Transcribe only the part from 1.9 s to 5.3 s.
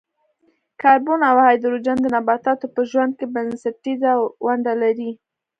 د نباتاتو په ژوند کې بنسټیزه ونډه لري.